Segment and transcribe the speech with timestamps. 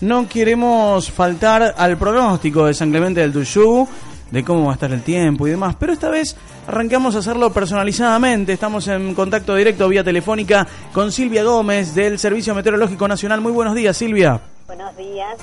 [0.00, 3.88] No queremos faltar al pronóstico de San Clemente del Tuyú,
[4.30, 6.36] de cómo va a estar el tiempo y demás, pero esta vez
[6.66, 8.52] arrancamos a hacerlo personalizadamente.
[8.52, 13.40] Estamos en contacto directo vía telefónica con Silvia Gómez del Servicio Meteorológico Nacional.
[13.40, 14.38] Muy buenos días, Silvia.
[14.66, 15.38] Buenos días.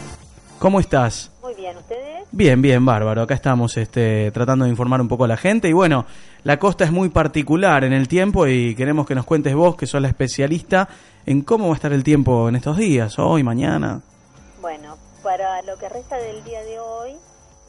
[0.59, 1.31] ¿Cómo estás?
[1.41, 2.27] Muy bien, ¿ustedes?
[2.31, 3.23] Bien, bien, bárbaro.
[3.23, 5.67] Acá estamos este, tratando de informar un poco a la gente.
[5.67, 6.05] Y bueno,
[6.43, 9.87] la costa es muy particular en el tiempo y queremos que nos cuentes vos, que
[9.87, 10.87] sos la especialista,
[11.25, 14.01] en cómo va a estar el tiempo en estos días, hoy, mañana.
[14.63, 17.19] Bueno, para lo que resta del día de hoy,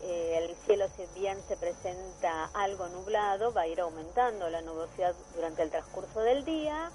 [0.04, 5.12] eh, el cielo si bien se presenta algo nublado, va a ir aumentando la nubosidad
[5.34, 6.92] durante el transcurso del día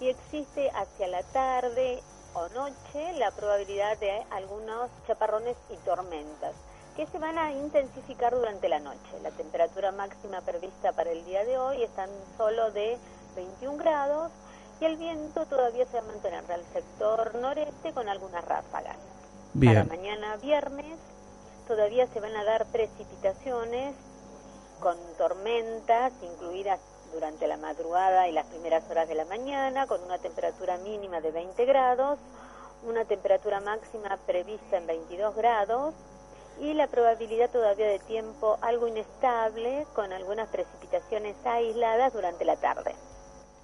[0.00, 6.54] y existe hacia la tarde o noche la probabilidad de algunos chaparrones y tormentas
[6.96, 9.20] que se van a intensificar durante la noche.
[9.22, 12.96] La temperatura máxima prevista para el día de hoy están solo de
[13.36, 14.32] 21 grados
[14.80, 18.96] y el viento todavía se va a mantener del sector noreste con algunas ráfagas.
[19.54, 20.98] Para mañana viernes
[21.68, 23.94] todavía se van a dar precipitaciones
[24.80, 26.80] con tormentas incluidas
[27.12, 31.32] durante la madrugada y las primeras horas de la mañana, con una temperatura mínima de
[31.32, 32.18] 20 grados,
[32.86, 35.92] una temperatura máxima prevista en 22 grados
[36.58, 42.94] y la probabilidad todavía de tiempo algo inestable con algunas precipitaciones aisladas durante la tarde.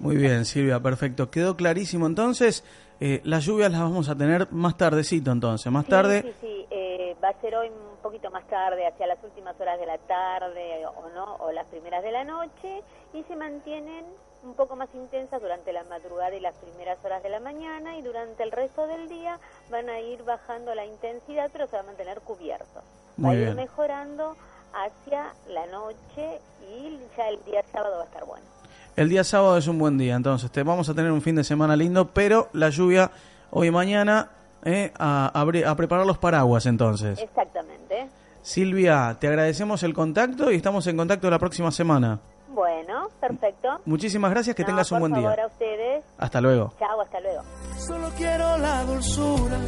[0.00, 1.30] Muy bien, Silvia, perfecto.
[1.30, 2.64] Quedó clarísimo entonces.
[3.00, 6.22] Eh, las lluvias las vamos a tener más tardecito entonces, más tarde.
[6.22, 9.78] Sí, sí, eh, va a ser hoy un poquito más tarde, hacia las últimas horas
[9.78, 12.82] de la tarde o no, o las primeras de la noche,
[13.12, 14.04] y se mantienen
[14.44, 18.02] un poco más intensas durante la madrugada y las primeras horas de la mañana, y
[18.02, 19.38] durante el resto del día
[19.70, 22.82] van a ir bajando la intensidad, pero se va a mantener cubierto.
[23.24, 24.36] va a ir mejorando
[24.72, 28.57] hacia la noche y ya el día sábado va a estar bueno.
[28.98, 31.44] El día sábado es un buen día, entonces te vamos a tener un fin de
[31.44, 33.12] semana lindo, pero la lluvia
[33.52, 34.28] hoy y mañana
[34.64, 37.20] eh, a, a, preparar los paraguas entonces.
[37.20, 38.08] Exactamente.
[38.42, 42.18] Silvia, te agradecemos el contacto y estamos en contacto la próxima semana.
[42.58, 43.68] Bueno, perfecto.
[43.84, 45.30] Muchísimas gracias, que tengas un buen día.
[45.30, 46.04] a ustedes.
[46.18, 46.72] Hasta luego.
[46.76, 47.42] Chao, hasta luego.
[47.76, 49.58] Solo quiero la dulzura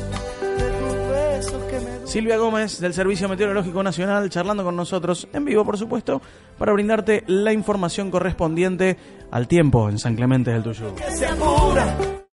[2.04, 6.20] Silvia Gómez del Servicio Meteorológico Nacional charlando con nosotros en vivo, por supuesto,
[6.58, 8.96] para brindarte la información correspondiente
[9.30, 10.92] al tiempo en San Clemente del Tuyú.